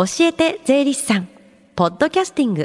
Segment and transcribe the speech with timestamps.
[0.00, 1.28] 教えて税理士さん。
[1.76, 2.62] ポッドキャスティング。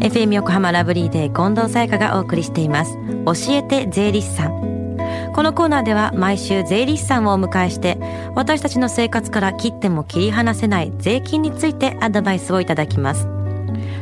[0.00, 2.96] FM 横浜ラブリーデー近藤沙耶香がお送りしています。
[3.26, 4.96] 教えて税理士さん。
[5.34, 7.98] このコーナーでは毎週税理士さんをお迎えして
[8.34, 13.28] 私たちの生活から切っても切り離せない税金についてアドバイスをいただきます。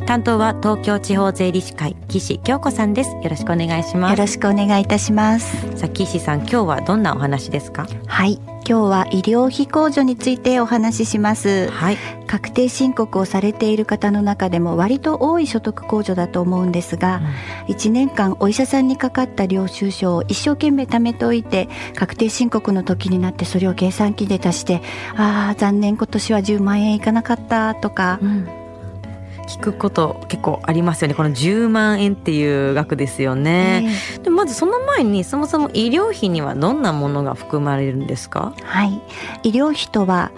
[0.07, 3.11] 担当は東京地方税理士会岸京子さんです。
[3.11, 4.13] よろしくお願いします。
[4.13, 5.77] よろしくお願いいたします。
[5.77, 7.89] さあ岸さん今日はどんなお話ですか？
[8.07, 11.71] はい今日は医療費控除についてお話しします。
[11.71, 11.97] はい。
[12.27, 17.23] 確定申告をされている方の中でも割と多い所得控除だと思うんですが、
[17.67, 24.83] うん、1年間お医者さんにかかった領収書を一生懸命貯めておいて確定申告の時になってそれを計算機で足して
[25.17, 28.58] ああ残念今年は10万円いかなかったとか、うん
[29.49, 31.15] 聞くこと結構ありますよね。
[31.15, 33.85] この10万円っていう額ですよね、
[34.17, 38.55] えー、でまずその前にそもそも医療費にはどんなものが含まれるんですか？
[38.63, 39.03] はい。
[39.43, 40.31] 医療費とは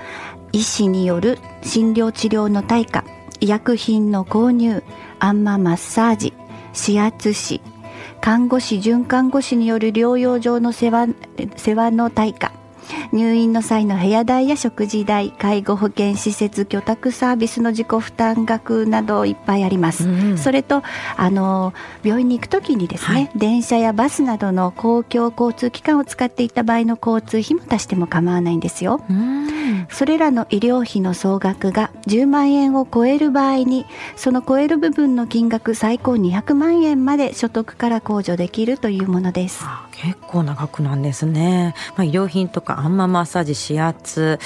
[0.53, 3.05] 医師による診療治療の対価
[3.41, 4.83] 医薬品の購入
[5.19, 6.33] アンママッサージ
[6.89, 7.61] 指圧師
[8.21, 11.15] 看護師准看護師による療養上の世話
[11.57, 12.53] 世話の対価
[13.13, 20.83] 入院の際の部屋代や食事代介護保険施設居宅サービスの自己負担額などいっぱいあります、うん、それと
[21.17, 39.65] あの病院に行く時にですね、はい、電車やバスなどの公共交通機関を使っていた場合の交通費も足しても構わないんですよ、うん、それらの医療費の総額が10万円を超える場合にその超える部分の金額最高200万円まで所得から控除できるというものです
[40.03, 44.39] 結構な額なんですね、まあ、医療品とかあんまマッサージ指圧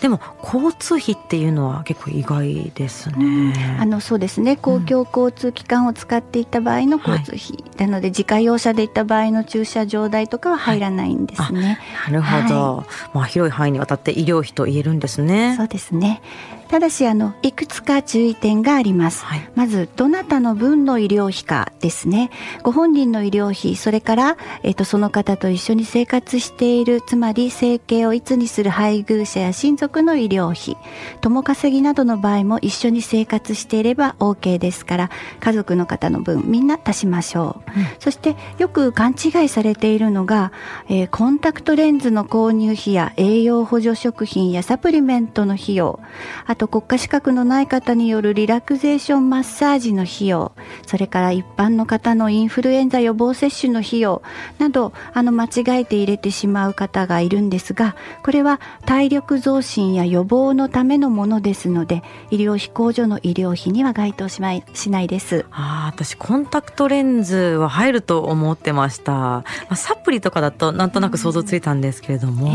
[0.00, 3.16] でも交通費っていうのは結構意外ですね。
[3.18, 4.56] うん、あのそうですね。
[4.56, 11.80] 公共交通機関を使っていた場合の交通費、うん、なので自家用車で行った場合の駐車場代とかは入らないんですね。
[11.92, 15.54] はい、なるほど、はい、まあ広い範囲にわたって医療費と言えるんですね。
[15.56, 16.20] そうですね。
[16.68, 22.30] ただしあのいくつか注意点があります、はい、まずどなたの分の医療費かですね。
[22.62, 30.76] ご本人の医療費それから、えーと、その方と一緒に生活しているつまり生計をいつにする配偶者や親族の医療費。
[31.20, 35.10] 共稼ぎなどの場合も一緒に生活していれば OK ですから
[35.40, 40.52] 家族の方の分みんな足しましょう、うん、そしてよく勘違いされているのが、
[40.88, 46.00] えー、コンタクトレンズの購入費や栄養補助食品やサプリメントの費用。
[46.46, 50.52] あと国家資格のない方によるリラクゼーションマッサージの費用
[50.86, 54.22] それから一般の方のインフルエンザ予防接種の費用
[54.58, 55.48] などあの間違
[55.80, 65.44] えて入れてしまう方がいるんですがこれは体力増進や予防のためのものですので医療費控除の医療費には該当しないしないです。
[65.50, 72.52] あ私コンタクトレンズは入ると思ってました、まあ、サプリとかだとなんとなく想像ついたんですけれども、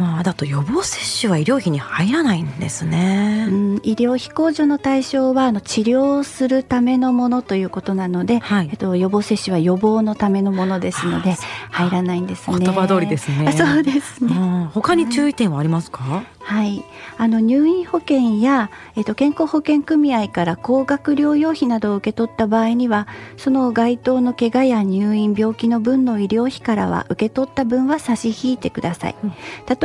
[0.00, 3.46] まあ、だと予防接種は医療費に入らないんですね。
[3.50, 11.36] うん、医療費控除の対象はあの治療するためのものということなので、はい、えっと、予防接種は予防のためのものですので
[11.70, 12.56] 入らないんですね。
[12.60, 13.52] 言葉通りですね。
[13.52, 14.70] そうですね。
[14.72, 16.24] 他に注意点はありますか？
[16.42, 16.82] はい、
[17.18, 23.06] あの入院保険や、えっと、健康保険組合から高額療養費などを受け取った場合には
[23.36, 29.32] その該当の怪我や入院病気の分の医療費からは受け取った分は差し引いてください、うん、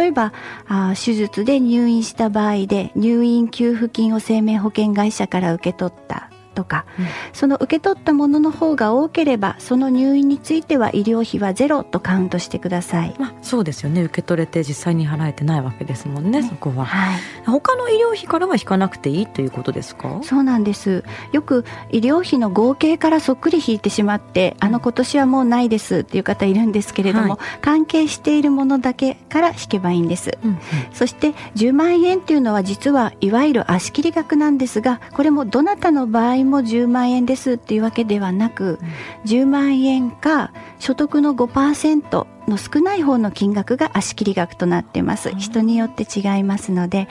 [0.06, 0.34] 例えば
[0.68, 6.30] あ手術で入院した場合で入院給付金を生命保険会社から受け取った。
[6.56, 14.02] とか、うん、その受け取ったものの方が多ければその入院については医療費はゼロとカウントしてください、まあ、そうですよね。
[14.04, 20.20] 受け取れて実際に払えてないわけですもんね、ね、そこは、はい、他の医療費からは引かなくていいということですか？
[20.24, 21.04] そうなんです。
[21.32, 30.60] よく医療費の合計からそっくり引いてしまってあの今年はもうないですっていう方いるんですけれども、はい、関係しているものだけから引けばいいんです、うんうん、
[30.94, 38.80] そして10万円っていうのは実はいわゆる足切り額なんですがこれもどなたの場合も10万円ですっていうわけではなく、
[39.26, 47.08] うん、10万円か所得の5%の少ない方の金額が足切り額となってます、人によって違いますので、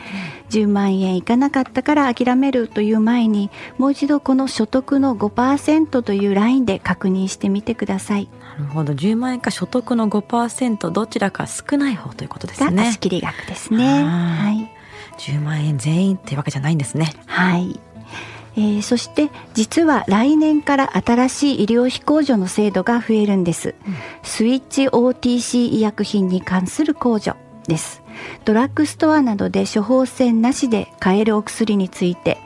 [0.52, 8.28] うん、10万円いかなかったから諦めるという前にもう一度この所得の5%というラインで確認してみてください。
[8.58, 8.92] なるほど。
[8.92, 12.88] 10万円か所得の5%どちらか少ない方ということですね。
[12.88, 14.04] 足切り額ですね。
[14.04, 14.70] はい。
[15.18, 17.12] 10万円全員ってわけじゃないんですね。
[17.26, 17.80] はい
[18.56, 27.36] えー、そして実は来年から新しい医療費控除の制度が増えるんです、うん、スイッチ OTC 医薬品に関する控除
[27.66, 28.02] です
[28.44, 32.38] ドラッグストアなどで処方箋なしで買えるお薬について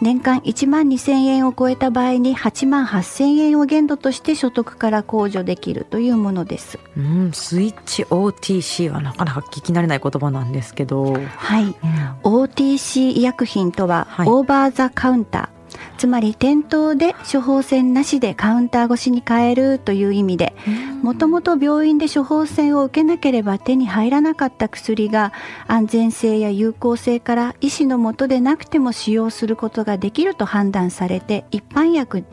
[0.00, 6.78] 年間1万2000円を超えた場合に8万8000円を限度として所得から控除できるというものです。
[6.96, 11.14] うん、スイッチ OTC はなかなか聞き慣れない言葉なんですけど。
[11.14, 11.64] はい。
[11.64, 11.74] うん、
[12.22, 15.55] OTC 医薬品とは、はい、オーバーザカウンター。
[15.98, 20.54] つまり店頭で処方箋なしでカウンター越しに買えるという意味で
[21.02, 25.32] もともと病院で処方箋を受けなければ手に入らなかった薬が
[25.66, 32.24] 安全性や有効性から医師のもとでなくても使用することができると判断されて一般薬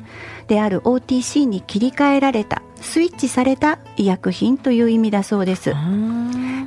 [0.48, 5.74] である OTC に切り替えられたスイッチされた医薬品という意味だそうです。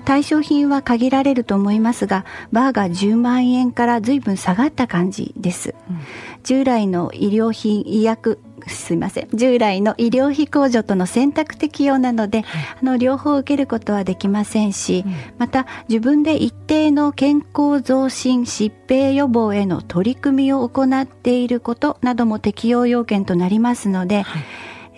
[0.07, 5.75] 対象品は限られると思いますが、バーが10万円から随分下がった感じです。
[5.91, 5.99] うん、
[6.45, 8.39] 従来の医療品、医薬、
[8.69, 9.29] すいません。
[9.35, 12.45] 従来の医療費控除との選択適用なので、
[12.81, 24.43] あの、両方受けることはできませんし、うん、また、自分で一定の健康増進、疾病予防への取り組みを行っていることなども適用要件となりますので、はい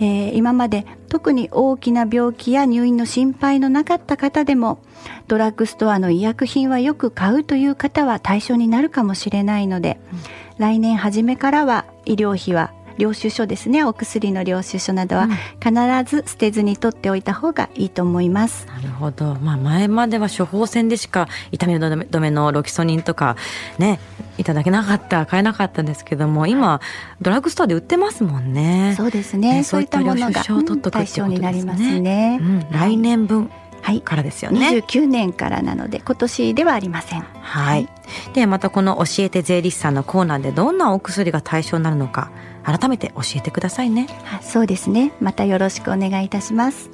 [0.00, 4.78] えー、今まで特に大きな病気や入院の心配のなかった方でも
[5.26, 10.18] ドラッグストアの医薬品はよく買うという方は対象になるかもしれないので、うん、
[10.58, 13.84] 来年初めからは医療費は領収書ですね。
[13.84, 15.28] お薬の領収書などは
[15.62, 15.72] 必
[16.04, 23.36] ず捨てずに取っておいた方がいいと思います、うん、なるほど、まあ、前までは処方箋でしか痛み止めのロキソニンとか
[23.78, 24.00] ね
[24.36, 26.80] いただけなかった買えなかったんですけども今
[27.20, 28.94] ドラッグストアで売ってますもんね。
[28.96, 33.50] そうですね、ね、そういったものが、うん、対象になりますね、うん、来年分
[33.80, 34.68] はい、からですよね。
[34.68, 37.20] 29年からなので今年ではありません。
[37.22, 37.88] はい。
[38.34, 42.30] でまたこの教えて税理士さんのコーナーでどんなお薬が対象になるのか
[42.68, 44.08] 改めて教えてくださいね。
[44.42, 45.12] そうですね。
[45.20, 46.90] またよろしくお願いいたします。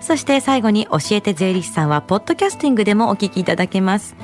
[0.00, 4.16] そして最後に教えて税理士さんはポッドキャスティングでもお聞きいただけます。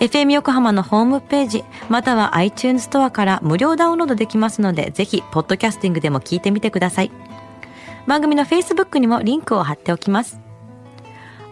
[0.00, 7.10] FM 横浜のホームページまたは iTunes ストアから無料ダウンロードできますのでぜひポッドキャスティングでも聞いてみてください
[8.06, 10.38] 番組の Facebook にもリンクを貼っておきます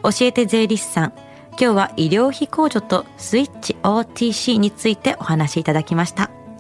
[0.03, 1.13] 教えて税理士さん
[1.53, 6.31] 今日は医療費控除とスイッチ OTC についてお話しいただきました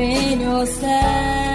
[0.00, 1.49] in yourself.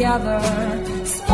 [0.00, 1.29] Together